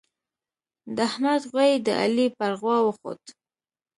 د 0.95 0.97
احمد 1.09 1.41
غويی 1.51 1.75
د 1.85 1.87
علي 2.01 2.27
پر 2.37 2.51
غوا 2.59 2.77
وخوت. 2.87 3.21